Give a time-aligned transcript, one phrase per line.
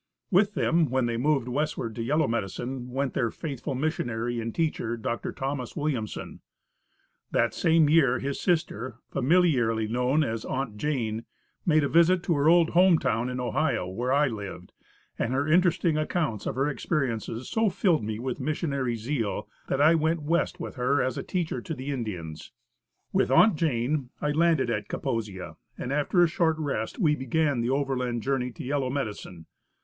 [0.31, 4.97] With them, when they moved westward to Yellow Medicine, went their faithful missionary and teacher,
[4.97, 6.39] Doctor Thomas Williamson.
[7.29, 11.25] That same year his sister, familiarly know as "Aunt Jane,"
[11.67, 14.71] made a visit to her old home town in Ohio, where I lived,
[15.19, 19.93] and her interesting accounts of her experiences so filled me with missionary zeal that I
[19.93, 22.51] went west, with her, as a teacher to the Indians.
[23.13, 27.69] With "Aunt Jane," I landed at Kaposia, and after a short rest, we began the
[27.69, 29.45] overland journey to Yellow Medicine.